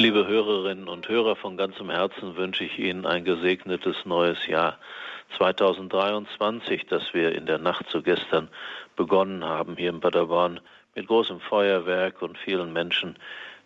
Liebe 0.00 0.28
Hörerinnen 0.28 0.86
und 0.86 1.08
Hörer, 1.08 1.34
von 1.34 1.56
ganzem 1.56 1.90
Herzen 1.90 2.36
wünsche 2.36 2.62
ich 2.62 2.78
Ihnen 2.78 3.04
ein 3.04 3.24
gesegnetes 3.24 3.96
neues 4.04 4.46
Jahr 4.46 4.78
2023, 5.36 6.86
das 6.86 7.12
wir 7.12 7.34
in 7.34 7.46
der 7.46 7.58
Nacht 7.58 7.90
zu 7.90 8.00
gestern 8.00 8.48
begonnen 8.94 9.44
haben 9.44 9.76
hier 9.76 9.90
in 9.90 9.98
Paderborn 9.98 10.60
mit 10.94 11.08
großem 11.08 11.40
Feuerwerk 11.40 12.22
und 12.22 12.38
vielen 12.38 12.72
Menschen, 12.72 13.16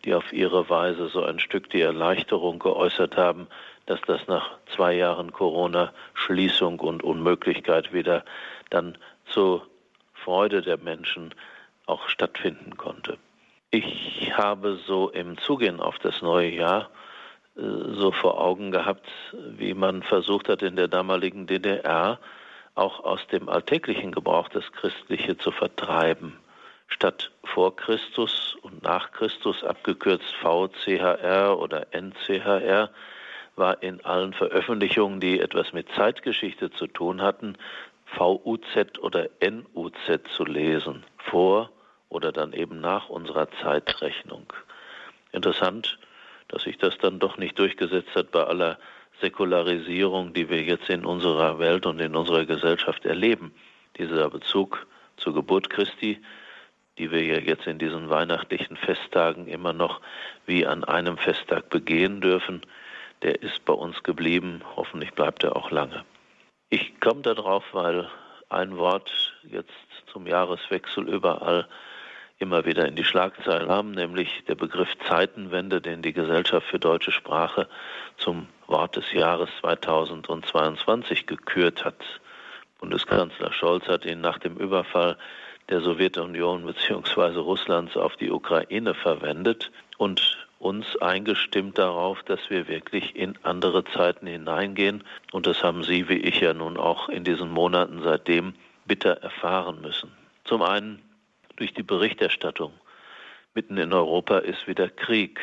die 0.07 0.15
auf 0.15 0.33
ihre 0.33 0.71
Weise 0.71 1.09
so 1.09 1.23
ein 1.23 1.39
Stück 1.39 1.69
die 1.69 1.83
Erleichterung 1.83 2.59
geäußert 2.59 3.19
haben, 3.19 3.47
dass 3.85 4.01
das 4.07 4.27
nach 4.27 4.53
zwei 4.75 4.95
Jahren 4.95 5.35
Corona-Schließung 5.35 6.81
und 6.81 7.03
Unmöglichkeit 7.03 7.93
wieder 7.93 8.25
dann 8.71 8.97
zur 9.27 9.67
Freude 10.15 10.63
der 10.63 10.79
Menschen 10.79 11.35
auch 11.85 12.09
stattfinden 12.09 12.79
konnte. 12.79 13.19
Ich 13.75 14.31
habe 14.37 14.79
so 14.87 15.09
im 15.09 15.39
Zugehen 15.39 15.81
auf 15.81 15.99
das 15.99 16.21
neue 16.21 16.51
Jahr 16.51 16.91
äh, 17.57 17.63
so 17.95 18.13
vor 18.13 18.39
Augen 18.39 18.71
gehabt, 18.71 19.09
wie 19.33 19.73
man 19.73 20.03
versucht 20.03 20.51
hat 20.51 20.61
in 20.61 20.77
der 20.77 20.89
damaligen 20.89 21.47
DDR 21.47 22.19
auch 22.75 23.03
aus 23.03 23.27
dem 23.29 23.49
alltäglichen 23.49 24.13
Gebrauch 24.13 24.51
das 24.51 24.71
Christliche 24.73 25.39
zu 25.39 25.53
vertreiben. 25.53 26.39
Statt 26.87 27.33
vor 27.45 27.75
Christus 27.75 28.59
und 28.61 28.83
nach 28.83 29.11
Christus, 29.13 29.65
abgekürzt 29.65 30.35
VCHR 30.43 31.59
oder 31.59 31.87
NCHR, 31.95 32.91
war 33.57 33.83
in 33.83 34.05
allen 34.05 34.35
Veröffentlichungen, 34.35 35.19
die 35.19 35.41
etwas 35.41 35.73
mit 35.73 35.89
Zeitgeschichte 35.97 36.71
zu 36.73 36.89
tun 36.89 37.23
hatten, 37.23 37.57
VUZ 38.19 38.99
oder 39.01 39.31
NUZ 39.41 40.21
zu 40.37 40.45
lesen, 40.45 41.05
vor 41.17 41.71
oder 42.13 42.31
dann 42.31 42.53
eben 42.53 42.81
nach 42.81 43.09
unserer 43.09 43.51
Zeitrechnung. 43.63 44.53
Interessant, 45.33 45.99
dass 46.49 46.65
sich 46.65 46.77
das 46.77 46.99
dann 46.99 47.19
doch 47.19 47.39
nicht 47.39 47.59
durchgesetzt 47.59 48.15
hat 48.15 48.31
bei 48.31 48.45
aller 48.45 48.79
Säkularisierung, 49.21 50.35
die 50.35 50.49
wir 50.51 50.63
jetzt 50.63 50.91
in 50.91 51.05
unserer 51.05 51.59
Welt 51.59 51.87
und 51.87 52.01
in 52.01 52.15
unserer 52.15 52.45
Gesellschaft 52.45 53.05
erleben. 53.05 53.55
Dieser 53.97 54.29
Bezug 54.29 54.87
zur 55.17 55.33
Geburt 55.35 55.71
Christi, 55.71 56.21
die 56.99 57.11
wir 57.11 57.25
ja 57.25 57.39
jetzt 57.39 57.67
in 57.67 57.79
diesen 57.79 58.11
weihnachtlichen 58.11 58.77
Festtagen 58.77 59.47
immer 59.47 59.73
noch 59.73 60.01
wie 60.45 60.67
an 60.67 60.85
einem 60.85 61.17
Festtag 61.17 61.71
begehen 61.71 62.21
dürfen, 62.21 62.63
der 63.23 63.41
ist 63.41 63.65
bei 63.65 63.73
uns 63.73 64.03
geblieben. 64.03 64.63
Hoffentlich 64.77 65.13
bleibt 65.13 65.45
er 65.45 65.57
auch 65.57 65.71
lange. 65.71 66.05
Ich 66.69 67.01
komme 67.01 67.23
darauf, 67.23 67.65
weil 67.73 68.11
ein 68.49 68.77
Wort 68.77 69.11
jetzt 69.45 69.71
zum 70.13 70.27
Jahreswechsel 70.27 71.09
überall 71.09 71.67
immer 72.43 72.67
wieder 72.67 72.87
in 72.87 72.97
die 72.97 73.05
Schlagzeilen 73.05 73.71
haben, 73.71 73.93
nämlich 73.93 74.45
der 74.49 74.57
Begriff 74.57 74.91
Zeitenwende, 75.09 75.81
den 75.81 76.03
die 76.03 76.13
Gesellschaft 76.13 76.67
für 76.67 76.79
deutsche 76.79 77.13
Sprache 77.13 77.69
zum 78.19 78.49
Wort 78.67 78.97
des 78.97 79.11
Jahres 79.13 79.49
2022 79.61 81.27
gekürt 81.27 81.85
hat. 81.85 81.97
Bundeskanzler 82.81 83.53
Scholz 83.53 83.87
hat 83.87 84.05
ihn 84.05 84.21
nach 84.21 84.39
dem 84.39 84.57
Überfall 84.57 85.17
der 85.69 85.81
Sowjetunion 85.81 86.67
bzw. 86.67 87.39
Russlands 87.39 87.97
auf 87.97 88.17
die 88.17 88.31
Ukraine 88.31 88.95
verwendet 88.95 89.71
und 89.97 90.37
uns 90.59 90.97
eingestimmt 91.01 91.79
darauf, 91.79 92.23
dass 92.25 92.41
wir 92.49 92.69
wirklich 92.69 93.17
in 93.17 93.39
andere 93.43 93.85
Zeiten 93.85 94.27
hineingehen. 94.27 95.05
Und 95.33 95.47
das 95.47 95.63
haben 95.63 95.85
Sie, 95.85 96.09
wie 96.09 96.19
ich 96.19 96.41
ja 96.41 96.55
nun 96.55 96.77
auch 96.77 97.09
in 97.09 97.25
diesen 97.25 97.51
Monaten 97.51 98.03
seitdem 98.03 98.55
bitter 98.85 99.13
erfahren 99.23 99.81
müssen. 99.81 100.11
Zum 100.45 100.63
einen 100.63 101.01
durch 101.57 101.75
die 101.75 101.83
Berichterstattung. 101.83 102.73
Mitten 103.55 103.77
in 103.77 103.93
Europa 103.93 104.39
ist 104.39 104.67
wieder 104.67 104.89
Krieg 104.89 105.41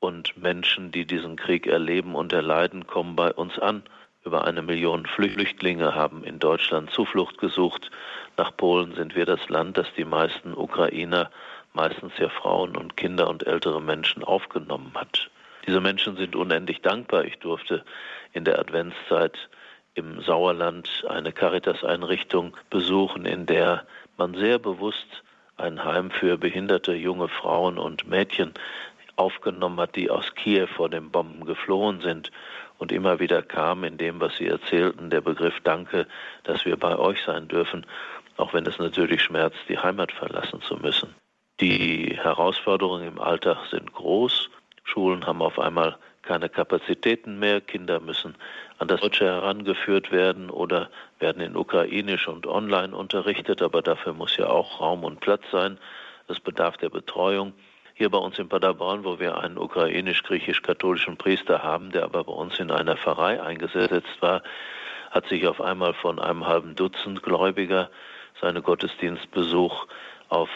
und 0.00 0.36
Menschen, 0.36 0.90
die 0.90 1.06
diesen 1.06 1.36
Krieg 1.36 1.66
erleben 1.66 2.14
und 2.14 2.32
erleiden, 2.32 2.86
kommen 2.86 3.16
bei 3.16 3.32
uns 3.32 3.58
an. 3.58 3.82
Über 4.24 4.44
eine 4.44 4.62
Million 4.62 5.06
Flüchtlinge 5.06 5.94
haben 5.94 6.24
in 6.24 6.38
Deutschland 6.38 6.90
Zuflucht 6.90 7.38
gesucht. 7.38 7.90
Nach 8.36 8.56
Polen 8.56 8.94
sind 8.94 9.14
wir 9.14 9.26
das 9.26 9.48
Land, 9.48 9.76
das 9.76 9.88
die 9.96 10.04
meisten 10.04 10.54
Ukrainer, 10.54 11.30
meistens 11.72 12.12
ja 12.18 12.28
Frauen 12.28 12.76
und 12.76 12.96
Kinder 12.96 13.28
und 13.28 13.46
ältere 13.46 13.82
Menschen 13.82 14.24
aufgenommen 14.24 14.92
hat. 14.94 15.30
Diese 15.66 15.80
Menschen 15.80 16.16
sind 16.16 16.34
unendlich 16.34 16.80
dankbar. 16.82 17.24
Ich 17.24 17.38
durfte 17.38 17.84
in 18.32 18.44
der 18.44 18.58
Adventszeit 18.58 19.36
im 19.94 20.20
Sauerland 20.22 21.04
eine 21.08 21.32
Caritas-Einrichtung 21.32 22.56
besuchen, 22.70 23.26
in 23.26 23.46
der 23.46 23.86
man 24.16 24.34
sehr 24.34 24.58
bewusst 24.58 25.22
ein 25.56 25.84
Heim 25.84 26.10
für 26.10 26.38
behinderte 26.38 26.94
junge 26.94 27.28
Frauen 27.28 27.78
und 27.78 28.08
Mädchen 28.08 28.54
aufgenommen 29.16 29.78
hat, 29.80 29.96
die 29.96 30.10
aus 30.10 30.34
Kiew 30.34 30.66
vor 30.66 30.88
den 30.88 31.10
Bomben 31.10 31.44
geflohen 31.44 32.00
sind. 32.00 32.30
Und 32.78 32.90
immer 32.90 33.20
wieder 33.20 33.42
kam 33.42 33.84
in 33.84 33.98
dem, 33.98 34.20
was 34.20 34.36
Sie 34.36 34.46
erzählten, 34.46 35.10
der 35.10 35.20
Begriff 35.20 35.54
Danke, 35.62 36.06
dass 36.44 36.64
wir 36.64 36.76
bei 36.76 36.98
euch 36.98 37.22
sein 37.24 37.46
dürfen, 37.46 37.86
auch 38.36 38.54
wenn 38.54 38.66
es 38.66 38.78
natürlich 38.78 39.22
schmerzt, 39.22 39.58
die 39.68 39.78
Heimat 39.78 40.10
verlassen 40.10 40.62
zu 40.62 40.76
müssen. 40.76 41.14
Die 41.60 42.18
Herausforderungen 42.20 43.06
im 43.06 43.20
Alltag 43.20 43.66
sind 43.70 43.92
groß. 43.92 44.50
Schulen 44.84 45.26
haben 45.26 45.42
auf 45.42 45.58
einmal 45.58 45.96
keine 46.22 46.48
Kapazitäten 46.48 47.38
mehr. 47.38 47.60
Kinder 47.60 48.00
müssen 48.00 48.36
an 48.78 48.88
das 48.88 49.00
Deutsche 49.00 49.24
herangeführt 49.24 50.12
werden 50.12 50.50
oder 50.50 50.88
werden 51.18 51.42
in 51.42 51.56
Ukrainisch 51.56 52.28
und 52.28 52.46
online 52.46 52.96
unterrichtet, 52.96 53.62
aber 53.62 53.82
dafür 53.82 54.12
muss 54.14 54.36
ja 54.36 54.48
auch 54.48 54.80
Raum 54.80 55.04
und 55.04 55.20
Platz 55.20 55.42
sein. 55.50 55.78
Es 56.28 56.40
bedarf 56.40 56.76
der 56.78 56.88
Betreuung. 56.88 57.52
Hier 57.94 58.08
bei 58.10 58.18
uns 58.18 58.38
in 58.38 58.48
Paderborn, 58.48 59.04
wo 59.04 59.20
wir 59.20 59.38
einen 59.38 59.58
ukrainisch-griechisch-katholischen 59.58 61.18
Priester 61.18 61.62
haben, 61.62 61.90
der 61.92 62.04
aber 62.04 62.24
bei 62.24 62.32
uns 62.32 62.58
in 62.58 62.70
einer 62.70 62.96
Pfarrei 62.96 63.42
eingesetzt 63.42 64.20
war, 64.20 64.42
hat 65.10 65.28
sich 65.28 65.46
auf 65.46 65.60
einmal 65.60 65.92
von 65.92 66.18
einem 66.18 66.46
halben 66.46 66.74
Dutzend 66.74 67.22
Gläubiger 67.22 67.90
seine 68.40 68.62
Gottesdienstbesuch 68.62 69.86
auf 70.30 70.48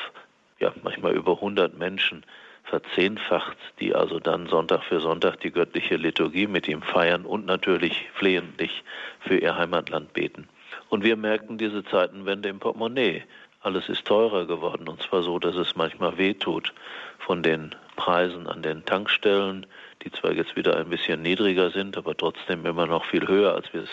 ja, 0.59 0.72
manchmal 0.83 1.15
über 1.15 1.33
100 1.33 1.78
Menschen 1.78 2.25
verzehnfacht, 2.65 3.56
die 3.81 3.94
also 3.94 4.19
dann 4.19 4.49
Sonntag 4.49 4.83
für 4.84 5.00
Sonntag 5.00 5.37
die 5.41 5.53
göttliche 5.53 5.97
Liturgie 5.97 6.47
mit 6.47 6.67
ihm 6.69 6.83
feiern 6.83 7.25
und 7.25 7.47
natürlich 7.47 8.09
flehentlich 8.15 8.83
für 9.21 9.39
ihr 9.39 9.56
Heimatland 9.56 10.12
beten. 10.12 10.49
Und 10.89 11.05
wir 11.05 11.17
merken 11.17 11.59
diese 11.59 11.84
Zeitenwende 11.84 12.49
im 12.49 12.59
Portemonnaie. 12.59 13.25
Alles 13.66 13.88
ist 13.88 14.04
teurer 14.04 14.47
geworden 14.47 14.87
und 14.88 15.03
zwar 15.03 15.25
so, 15.25 15.41
dass 15.41 15.56
es 15.56 15.75
manchmal 15.75 16.16
wehtut. 16.19 16.72
Von 17.19 17.43
den 17.43 17.75
Preisen 17.97 18.47
an 18.47 18.62
den 18.62 18.84
Tankstellen, 18.84 19.66
die 20.04 20.12
zwar 20.12 20.31
jetzt 20.31 20.54
wieder 20.54 20.77
ein 20.77 20.88
bisschen 20.88 21.21
niedriger 21.21 21.72
sind, 21.72 21.97
aber 21.97 22.16
trotzdem 22.16 22.65
immer 22.65 22.87
noch 22.87 23.05
viel 23.06 23.26
höher, 23.26 23.55
als 23.55 23.75
wir 23.75 23.82
es 23.82 23.91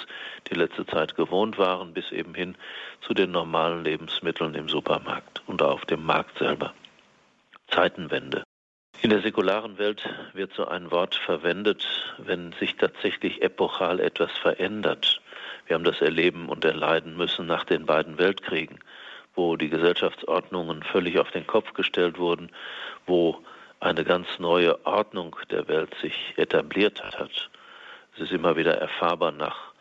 die 0.52 0.54
letzte 0.54 0.86
Zeit 0.86 1.16
gewohnt 1.16 1.58
waren, 1.58 1.92
bis 1.92 2.12
eben 2.12 2.36
hin 2.36 2.56
zu 3.02 3.16
den 3.16 3.32
normalen 3.32 3.84
Lebensmitteln 3.84 4.54
im 4.54 4.70
Supermarkt 4.70 5.42
und 5.48 5.64
auf 5.64 5.86
dem 5.86 6.06
Markt 6.06 6.38
selber. 6.38 6.76
Zeitenwende. 7.68 8.44
In 9.02 9.10
der 9.10 9.22
säkularen 9.22 9.80
Welt 9.80 10.08
wird 10.34 10.54
so 10.54 10.68
ein 10.68 10.92
Wort 10.92 11.16
verwendet, 11.16 12.14
wenn 12.20 12.52
sich 12.60 12.76
tatsächlich 12.76 13.42
epochal 13.42 14.00
etwas 14.00 14.32
verändert. 14.38 15.20
Wir 15.66 15.74
haben 15.74 15.84
das 15.84 16.00
erleben 16.00 16.48
und 16.50 16.64
erleiden 16.64 17.18
müssen 17.18 17.48
nach 17.48 17.64
den 17.64 17.88
beiden 17.88 18.20
Weltkriegen, 18.20 18.78
wo 19.36 19.56
die 19.56 19.70
Gesellschaftsordnungen 19.70 20.84
völlig 20.84 21.20
auf 21.20 21.32
den 21.32 21.48
Kopf 21.48 21.74
gestellt 21.74 22.18
wurden, 22.20 22.50
wo 23.06 23.40
eine 23.80 24.04
ganz 24.04 24.28
neue 24.40 24.86
Ordnung 24.86 25.36
der 25.50 25.68
Welt 25.68 25.94
sich 26.02 26.34
etabliert 26.38 27.04
hat. 27.04 27.50
Es 28.16 28.22
ist 28.22 28.32
immer 28.32 28.56
wieder 28.56 28.78
erfahrbar 28.78 29.32
nach 29.32 29.74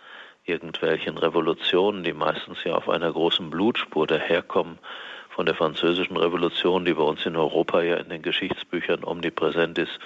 irgendwelchen 0.45 1.19
Revolutionen, 1.19 2.03
die 2.03 2.13
meistens 2.13 2.65
ja 2.65 2.75
auf 2.75 2.89
einer 2.89 3.13
großen 3.13 3.51
Blutspur 3.51 4.07
daherkommen, 4.07 4.79
von 5.35 5.47
der 5.47 5.55
französischen 5.55 6.17
Revolution, 6.17 6.85
die 6.85 6.93
bei 6.93 7.03
uns 7.03 7.25
in 7.25 7.37
Europa 7.37 7.81
ja 7.81 7.97
in 7.97 8.11
den 8.11 8.23
Geschichtsbüchern 8.23 9.03
omnipräsent 9.03 9.79
ist, 9.79 9.99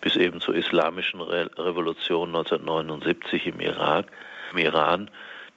bis 0.00 0.16
eben 0.16 0.40
zur 0.40 0.54
islamischen 0.54 1.20
Re 1.20 1.48
Revolution 1.56 2.28
1979 2.28 3.46
im 3.46 3.60
Irak, 3.60 4.06
im 4.50 4.58
Iran, 4.58 5.10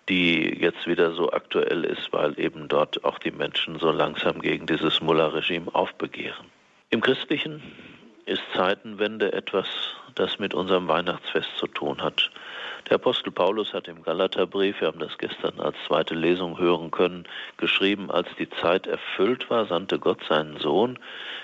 die 0.09 0.61
jetzt 0.61 0.85
wieder 0.87 1.13
so 1.13 1.31
aktuell 1.31 1.83
ist, 1.83 2.13
weil 2.13 2.39
eben 2.39 2.67
dort 2.67 3.03
auch 3.03 3.17
die 3.19 3.31
Menschen 3.31 3.79
so 3.79 3.91
langsam 3.91 4.41
gegen 4.41 4.67
dieses 4.67 5.01
Mullah-Regime 5.01 5.73
aufbegehren. 5.73 6.45
Im 6.91 7.01
Christlichen 7.01 7.61
ist 8.25 8.41
Zeitenwende 8.55 9.33
etwas, 9.33 9.67
das 10.15 10.39
mit 10.39 10.53
unserem 10.53 10.87
Weihnachtsfest 10.87 11.57
zu 11.57 11.67
tun 11.67 12.01
hat. 12.01 12.31
Der 12.89 12.95
Apostel 12.95 13.31
Paulus 13.31 13.73
hat 13.73 13.87
im 13.87 14.03
Galaterbrief, 14.03 14.79
wir 14.79 14.87
haben 14.87 14.99
das 14.99 15.17
gestern 15.17 15.59
als 15.59 15.75
zweite 15.87 16.13
Lesung 16.13 16.59
hören 16.59 16.91
können, 16.91 17.27
geschrieben, 17.57 18.11
als 18.11 18.27
die 18.37 18.49
Zeit 18.49 18.87
erfüllt 18.87 19.49
war, 19.49 19.65
sandte 19.65 19.99
Gott 19.99 20.23
seinen 20.27 20.57
Sohn, 20.57 20.99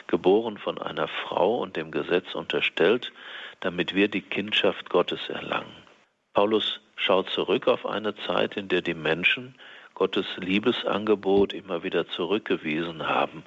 geboren 0.08 0.58
von 0.58 0.78
einer 0.80 1.08
Frau 1.08 1.58
und 1.58 1.76
dem 1.76 1.92
Gesetz 1.92 2.36
unterstellt, 2.36 3.12
damit 3.60 3.96
wir 3.96 4.08
die 4.08 4.22
Kindschaft 4.22 4.90
Gottes 4.90 5.30
erlangen. 5.30 5.76
Paulus 6.34 6.80
schaut 7.02 7.30
zurück 7.30 7.68
auf 7.68 7.86
eine 7.86 8.16
Zeit, 8.16 8.58
in 8.58 8.68
der 8.68 8.82
die 8.82 8.94
Menschen 8.94 9.56
Gottes 9.96 10.26
Liebesangebot 10.38 11.54
immer 11.54 11.84
wieder 11.84 12.08
zurückgewiesen 12.08 13.08
haben, 13.08 13.44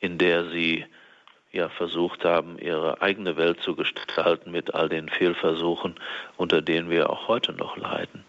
in 0.00 0.18
der 0.18 0.50
sie 0.50 0.84
ja 1.52 1.68
versucht 1.68 2.24
haben, 2.24 2.58
ihre 2.58 3.02
eigene 3.02 3.36
Welt 3.36 3.60
zu 3.60 3.74
gestalten 3.74 4.50
mit 4.50 4.74
all 4.74 4.88
den 4.88 5.08
Fehlversuchen, 5.08 5.96
unter 6.36 6.62
denen 6.62 6.90
wir 6.90 7.10
auch 7.10 7.28
heute 7.28 7.52
noch 7.52 7.76
leiden. 7.76 8.24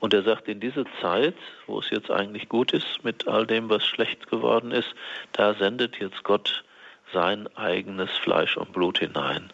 Und 0.00 0.12
er 0.12 0.22
sagt, 0.22 0.48
in 0.48 0.60
diese 0.60 0.84
Zeit, 1.00 1.34
wo 1.66 1.78
es 1.78 1.90
jetzt 1.90 2.10
eigentlich 2.10 2.48
gut 2.48 2.72
ist 2.72 3.02
mit 3.02 3.26
all 3.26 3.46
dem, 3.46 3.70
was 3.70 3.86
schlecht 3.86 4.28
geworden 4.28 4.70
ist, 4.70 4.94
da 5.32 5.54
sendet 5.54 5.98
jetzt 5.98 6.22
Gott 6.24 6.64
sein 7.12 7.48
eigenes 7.56 8.10
Fleisch 8.10 8.56
und 8.56 8.72
Blut 8.72 8.98
hinein. 8.98 9.50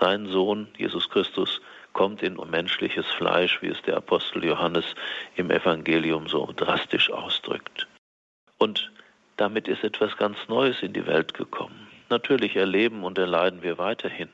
Sein 0.00 0.26
Sohn, 0.26 0.68
Jesus 0.76 1.08
Christus, 1.08 1.60
kommt 1.94 2.22
in 2.22 2.38
menschliches 2.50 3.06
Fleisch, 3.06 3.62
wie 3.62 3.68
es 3.68 3.80
der 3.82 3.96
Apostel 3.96 4.44
Johannes 4.44 4.84
im 5.36 5.50
Evangelium 5.50 6.28
so 6.28 6.52
drastisch 6.54 7.10
ausdrückt. 7.10 7.86
Und 8.58 8.92
damit 9.38 9.66
ist 9.66 9.82
etwas 9.82 10.16
ganz 10.16 10.36
Neues 10.48 10.82
in 10.82 10.92
die 10.92 11.06
Welt 11.06 11.32
gekommen. 11.34 11.88
Natürlich 12.10 12.54
erleben 12.56 13.02
und 13.02 13.16
erleiden 13.18 13.62
wir 13.62 13.78
weiterhin, 13.78 14.28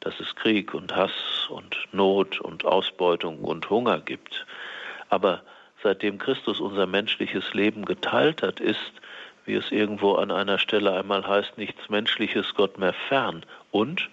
dass 0.00 0.18
es 0.18 0.34
Krieg 0.34 0.72
und 0.72 0.96
Hass 0.96 1.46
und 1.50 1.76
Not 1.92 2.40
und 2.40 2.64
Ausbeutung 2.64 3.44
und 3.44 3.68
Hunger 3.68 4.00
gibt. 4.00 4.46
Aber 5.10 5.42
seitdem 5.82 6.18
Christus 6.18 6.60
unser 6.60 6.86
menschliches 6.86 7.52
Leben 7.52 7.84
geteilt 7.84 8.42
hat, 8.42 8.60
ist, 8.60 8.92
wie 9.44 9.54
es 9.54 9.70
irgendwo 9.70 10.14
an 10.14 10.30
einer 10.30 10.58
Stelle 10.58 10.92
einmal 10.92 11.26
heißt, 11.26 11.58
nichts 11.58 11.88
Menschliches 11.88 12.54
Gott 12.54 12.78
mehr 12.78 12.94
fern. 13.08 13.44
Und 13.70 14.08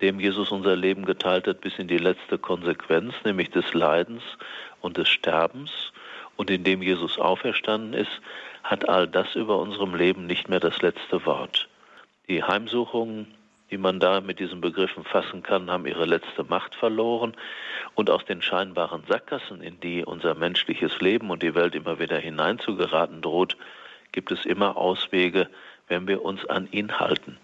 dem 0.00 0.20
Jesus 0.20 0.50
unser 0.52 0.76
Leben 0.76 1.04
geteilt 1.04 1.46
hat 1.46 1.60
bis 1.60 1.78
in 1.78 1.88
die 1.88 1.98
letzte 1.98 2.38
Konsequenz, 2.38 3.14
nämlich 3.24 3.50
des 3.50 3.74
Leidens 3.74 4.22
und 4.80 4.96
des 4.96 5.08
Sterbens, 5.08 5.92
und 6.36 6.50
in 6.50 6.62
dem 6.62 6.82
Jesus 6.82 7.18
auferstanden 7.18 7.94
ist, 7.94 8.20
hat 8.62 8.88
all 8.88 9.08
das 9.08 9.34
über 9.34 9.58
unserem 9.58 9.94
Leben 9.94 10.26
nicht 10.26 10.48
mehr 10.48 10.60
das 10.60 10.80
letzte 10.82 11.26
Wort. 11.26 11.68
Die 12.28 12.44
Heimsuchungen, 12.44 13.34
die 13.72 13.76
man 13.76 13.98
da 13.98 14.20
mit 14.20 14.38
diesen 14.38 14.60
Begriffen 14.60 15.02
fassen 15.04 15.42
kann, 15.42 15.70
haben 15.70 15.86
ihre 15.86 16.04
letzte 16.04 16.44
Macht 16.44 16.76
verloren 16.76 17.34
und 17.94 18.08
aus 18.08 18.24
den 18.24 18.40
scheinbaren 18.40 19.02
Sackgassen, 19.08 19.62
in 19.62 19.80
die 19.80 20.04
unser 20.04 20.34
menschliches 20.36 21.00
Leben 21.00 21.30
und 21.30 21.42
die 21.42 21.56
Welt 21.56 21.74
immer 21.74 21.98
wieder 21.98 22.18
hineinzugeraten 22.18 23.20
droht, 23.20 23.56
gibt 24.12 24.30
es 24.30 24.46
immer 24.46 24.76
Auswege, 24.76 25.48
wenn 25.88 26.06
wir 26.06 26.24
uns 26.24 26.46
an 26.46 26.68
ihn 26.70 27.00
halten. 27.00 27.36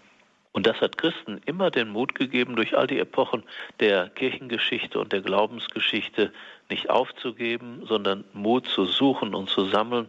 Und 0.55 0.65
das 0.65 0.79
hat 0.79 0.97
Christen 0.97 1.41
immer 1.45 1.69
den 1.69 1.89
Mut 1.89 2.15
gegeben, 2.15 2.55
durch 2.55 2.77
all 2.77 2.87
die 2.87 2.99
Epochen 2.99 3.43
der 3.81 4.07
Kirchengeschichte 4.07 4.97
und 4.97 5.11
der 5.11 5.19
Glaubensgeschichte 5.19 6.31
nicht 6.69 6.89
aufzugeben, 6.89 7.83
sondern 7.85 8.23
Mut 8.31 8.65
zu 8.65 8.85
suchen 8.85 9.35
und 9.35 9.49
zu 9.49 9.65
sammeln 9.65 10.07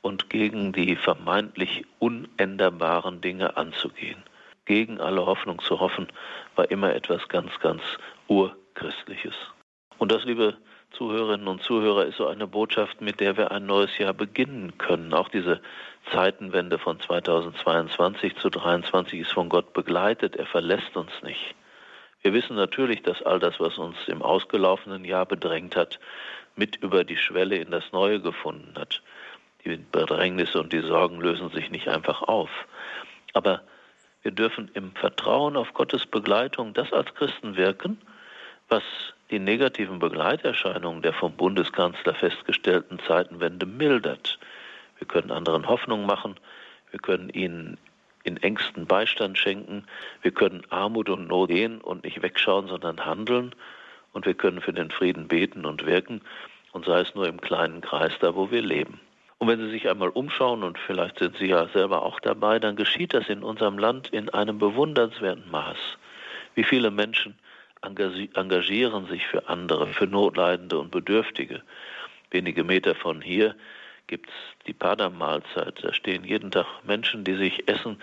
und 0.00 0.30
gegen 0.30 0.72
die 0.72 0.94
vermeintlich 0.94 1.84
unänderbaren 1.98 3.20
Dinge 3.20 3.56
anzugehen. 3.56 4.22
Gegen 4.64 5.00
alle 5.00 5.26
Hoffnung 5.26 5.58
zu 5.58 5.80
hoffen, 5.80 6.06
war 6.54 6.70
immer 6.70 6.94
etwas 6.94 7.26
ganz, 7.28 7.58
ganz 7.58 7.82
Urchristliches. 8.28 9.34
Und 9.98 10.12
das, 10.12 10.24
liebe 10.24 10.56
Zuhörerinnen 10.92 11.48
und 11.48 11.64
Zuhörer, 11.64 12.06
ist 12.06 12.18
so 12.18 12.28
eine 12.28 12.46
Botschaft, 12.46 13.00
mit 13.00 13.18
der 13.18 13.36
wir 13.36 13.50
ein 13.50 13.66
neues 13.66 13.98
Jahr 13.98 14.14
beginnen 14.14 14.78
können. 14.78 15.12
Auch 15.12 15.28
diese 15.28 15.60
Zeitenwende 16.12 16.78
von 16.78 16.98
2022 16.98 18.34
zu 18.34 18.50
2023 18.50 19.20
ist 19.20 19.32
von 19.32 19.48
Gott 19.48 19.72
begleitet. 19.72 20.36
Er 20.36 20.46
verlässt 20.46 20.96
uns 20.96 21.12
nicht. 21.22 21.54
Wir 22.22 22.32
wissen 22.32 22.56
natürlich, 22.56 23.02
dass 23.02 23.22
all 23.22 23.38
das, 23.38 23.60
was 23.60 23.78
uns 23.78 23.96
im 24.06 24.22
ausgelaufenen 24.22 25.04
Jahr 25.04 25.26
bedrängt 25.26 25.76
hat, 25.76 25.98
mit 26.56 26.76
über 26.76 27.04
die 27.04 27.16
Schwelle 27.16 27.56
in 27.56 27.70
das 27.70 27.92
Neue 27.92 28.20
gefunden 28.20 28.74
hat. 28.76 29.02
Die 29.64 29.76
Bedrängnisse 29.76 30.60
und 30.60 30.72
die 30.72 30.80
Sorgen 30.80 31.20
lösen 31.20 31.50
sich 31.50 31.70
nicht 31.70 31.88
einfach 31.88 32.22
auf. 32.22 32.50
Aber 33.32 33.62
wir 34.22 34.32
dürfen 34.32 34.70
im 34.74 34.92
Vertrauen 34.92 35.56
auf 35.56 35.72
Gottes 35.72 36.06
Begleitung 36.06 36.74
das 36.74 36.92
als 36.92 37.14
Christen 37.14 37.56
wirken, 37.56 37.98
was 38.68 38.82
die 39.30 39.38
negativen 39.38 39.98
Begleiterscheinungen 39.98 41.02
der 41.02 41.12
vom 41.12 41.32
Bundeskanzler 41.32 42.14
festgestellten 42.14 42.98
Zeitenwende 43.06 43.66
mildert. 43.66 44.38
Wir 45.00 45.08
können 45.08 45.32
anderen 45.32 45.66
Hoffnung 45.66 46.06
machen, 46.06 46.36
wir 46.92 47.00
können 47.00 47.30
ihnen 47.30 47.76
in 48.22 48.36
engsten 48.36 48.86
Beistand 48.86 49.38
schenken, 49.38 49.84
wir 50.22 50.30
können 50.30 50.62
Armut 50.70 51.08
und 51.08 51.26
Not 51.26 51.48
gehen 51.48 51.80
und 51.80 52.04
nicht 52.04 52.22
wegschauen, 52.22 52.68
sondern 52.68 53.04
handeln 53.04 53.54
und 54.12 54.26
wir 54.26 54.34
können 54.34 54.60
für 54.60 54.72
den 54.72 54.90
Frieden 54.90 55.26
beten 55.26 55.64
und 55.64 55.86
wirken 55.86 56.20
und 56.72 56.84
sei 56.84 57.00
es 57.00 57.14
nur 57.14 57.26
im 57.26 57.40
kleinen 57.40 57.80
Kreis 57.80 58.12
da, 58.20 58.34
wo 58.34 58.50
wir 58.50 58.62
leben. 58.62 59.00
Und 59.38 59.48
wenn 59.48 59.58
Sie 59.58 59.70
sich 59.70 59.88
einmal 59.88 60.10
umschauen, 60.10 60.62
und 60.62 60.78
vielleicht 60.78 61.18
sind 61.18 61.36
Sie 61.38 61.46
ja 61.46 61.66
selber 61.68 62.02
auch 62.02 62.20
dabei, 62.20 62.58
dann 62.58 62.76
geschieht 62.76 63.14
das 63.14 63.26
in 63.30 63.42
unserem 63.42 63.78
Land 63.78 64.08
in 64.08 64.28
einem 64.28 64.58
bewundernswerten 64.58 65.50
Maß. 65.50 65.78
Wie 66.54 66.64
viele 66.64 66.90
Menschen 66.90 67.38
engagieren 67.82 69.06
sich 69.06 69.26
für 69.26 69.48
andere, 69.48 69.86
für 69.86 70.06
Notleidende 70.06 70.78
und 70.78 70.90
Bedürftige. 70.90 71.62
Wenige 72.30 72.64
Meter 72.64 72.94
von 72.94 73.22
hier 73.22 73.54
gibt 74.10 74.28
es 74.28 74.34
die 74.66 74.72
Pada-Mahlzeit. 74.72 75.82
Da 75.82 75.94
stehen 75.94 76.24
jeden 76.24 76.50
Tag 76.50 76.66
Menschen, 76.84 77.22
die 77.22 77.36
sich 77.36 77.68
Essen 77.68 78.02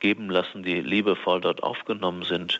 geben 0.00 0.30
lassen, 0.30 0.62
die 0.62 0.80
liebevoll 0.80 1.42
dort 1.42 1.62
aufgenommen 1.62 2.24
sind 2.24 2.58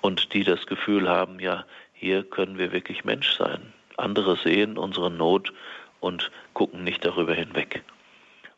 und 0.00 0.32
die 0.32 0.42
das 0.42 0.66
Gefühl 0.66 1.08
haben, 1.08 1.38
ja, 1.38 1.64
hier 1.92 2.24
können 2.24 2.58
wir 2.58 2.72
wirklich 2.72 3.04
Mensch 3.04 3.30
sein. 3.36 3.74
Andere 3.98 4.36
sehen 4.36 4.78
unsere 4.78 5.10
Not 5.10 5.52
und 6.00 6.30
gucken 6.54 6.82
nicht 6.82 7.04
darüber 7.04 7.34
hinweg. 7.34 7.84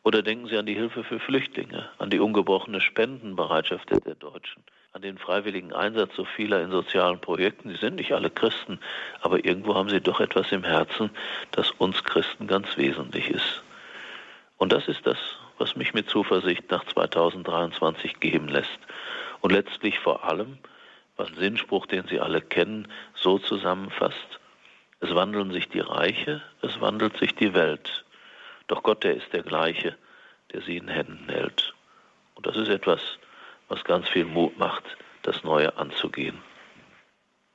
Oder 0.04 0.22
denken 0.22 0.46
Sie 0.46 0.56
an 0.56 0.66
die 0.66 0.74
Hilfe 0.74 1.02
für 1.02 1.18
Flüchtlinge, 1.18 1.88
an 1.98 2.10
die 2.10 2.20
ungebrochene 2.20 2.80
Spendenbereitschaft 2.80 3.90
der 3.90 4.14
Deutschen, 4.14 4.62
an 4.92 5.02
den 5.02 5.18
freiwilligen 5.18 5.72
Einsatz 5.72 6.14
so 6.16 6.24
vieler 6.24 6.62
in 6.62 6.70
sozialen 6.70 7.20
Projekten. 7.20 7.70
Sie 7.70 7.76
sind 7.76 7.96
nicht 7.96 8.12
alle 8.12 8.30
Christen, 8.30 8.78
aber 9.20 9.44
irgendwo 9.44 9.74
haben 9.74 9.88
sie 9.88 10.00
doch 10.00 10.20
etwas 10.20 10.52
im 10.52 10.64
Herzen, 10.64 11.10
das 11.50 11.72
uns 11.72 12.02
Christen 12.04 12.46
ganz 12.46 12.76
wesentlich 12.76 13.28
ist. 13.28 13.62
Und 14.62 14.70
das 14.70 14.86
ist 14.86 15.04
das, 15.08 15.18
was 15.58 15.74
mich 15.74 15.92
mit 15.92 16.08
Zuversicht 16.08 16.70
nach 16.70 16.84
2023 16.84 18.20
geben 18.20 18.46
lässt. 18.46 18.78
Und 19.40 19.50
letztlich 19.50 19.98
vor 19.98 20.22
allem, 20.22 20.56
was 21.16 21.30
ein 21.30 21.34
Sinnspruch, 21.34 21.86
den 21.86 22.06
Sie 22.06 22.20
alle 22.20 22.40
kennen, 22.40 22.86
so 23.16 23.40
zusammenfasst, 23.40 24.38
es 25.00 25.12
wandeln 25.16 25.50
sich 25.50 25.68
die 25.68 25.80
Reiche, 25.80 26.42
es 26.60 26.80
wandelt 26.80 27.16
sich 27.16 27.34
die 27.34 27.54
Welt. 27.54 28.04
Doch 28.68 28.84
Gott, 28.84 29.02
der 29.02 29.16
ist 29.16 29.32
der 29.32 29.42
gleiche, 29.42 29.96
der 30.52 30.62
sie 30.62 30.76
in 30.76 30.86
Händen 30.86 31.28
hält. 31.28 31.74
Und 32.36 32.46
das 32.46 32.56
ist 32.56 32.68
etwas, 32.68 33.00
was 33.66 33.82
ganz 33.82 34.08
viel 34.08 34.26
Mut 34.26 34.56
macht, 34.60 34.84
das 35.22 35.42
Neue 35.42 35.76
anzugehen. 35.76 36.40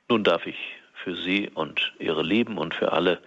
Nun 0.09 0.26
darf 0.26 0.45
ich 0.45 0.57
für 0.94 1.16
Sie 1.16 1.49
und 1.54 1.94
Ihre 1.99 2.21
Lieben 2.21 2.57
und 2.57 2.76
für 2.76 2.92
alle, 2.92 3.21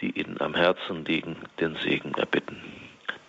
die 0.00 0.16
Ihnen 0.16 0.40
am 0.40 0.54
Herzen 0.54 1.04
liegen, 1.04 1.34
den 1.58 1.74
Segen 1.74 2.14
erbitten. 2.14 2.81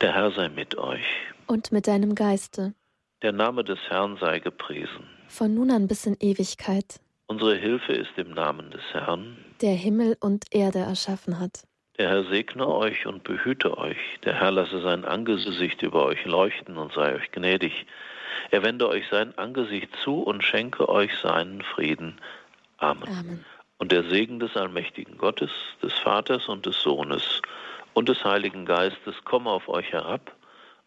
Der 0.04 0.14
Herr 0.14 0.32
sei 0.32 0.50
mit 0.50 0.78
euch. 0.78 1.06
Und 1.48 1.72
mit 1.72 1.88
deinem 1.88 2.14
Geiste. 2.14 2.74
Der 3.22 3.32
Name 3.32 3.64
des 3.64 3.80
Herrn 3.88 4.18
sei 4.20 4.40
gepriesen. 4.40 5.08
Von 5.30 5.54
nun 5.54 5.72
an 5.72 5.88
bis 5.88 6.06
in 6.06 6.18
Ewigkeit. 6.20 7.00
Unsere 7.28 7.56
Hilfe 7.56 7.94
ist 7.94 8.12
im 8.18 8.32
Namen 8.32 8.70
des 8.70 8.82
Herrn, 8.92 9.38
der 9.62 9.76
Himmel 9.76 10.18
und 10.20 10.54
Erde 10.54 10.80
erschaffen 10.80 11.40
hat. 11.40 11.64
Der 11.98 12.10
Herr 12.10 12.26
segne 12.26 12.68
euch 12.68 13.06
und 13.06 13.24
behüte 13.24 13.78
euch. 13.78 14.20
Der 14.26 14.34
Herr 14.34 14.52
lasse 14.52 14.82
sein 14.82 15.06
Angesicht 15.06 15.82
über 15.84 16.04
euch 16.04 16.26
leuchten 16.26 16.76
und 16.78 16.92
sei 16.92 17.16
euch 17.16 17.32
gnädig. 17.32 17.86
Er 18.52 18.62
wende 18.62 18.90
euch 18.90 19.06
sein 19.10 19.38
Angesicht 19.38 19.88
zu 20.04 20.22
und 20.22 20.44
schenke 20.44 20.90
euch 20.90 21.18
seinen 21.20 21.62
Frieden. 21.62 22.20
Amen. 22.76 23.08
Amen. 23.08 23.46
Und 23.78 23.94
der 23.94 24.04
Segen 24.04 24.42
des 24.42 24.58
allmächtigen 24.58 25.18
Gottes, 25.18 25.52
des 25.82 25.94
Vaters 25.94 26.50
und 26.50 26.66
des 26.66 26.82
Sohnes 26.82 27.42
und 27.94 28.10
des 28.10 28.24
Heiligen 28.24 28.66
Geistes 28.66 29.16
komme 29.26 29.50
auf 29.50 29.68
euch 29.68 29.92
herab 29.92 30.36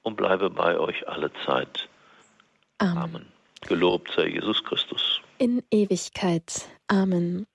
und 0.03 0.17
bleibe 0.17 0.51
bei 0.51 0.79
euch 0.79 1.09
alle 1.09 1.31
Zeit. 1.45 1.89
Amen. 2.79 2.99
Amen. 2.99 3.27
Gelobt 3.69 4.13
sei 4.15 4.29
Jesus 4.29 4.63
Christus. 4.65 5.21
In 5.39 5.63
Ewigkeit. 5.71 6.69
Amen. 6.89 7.47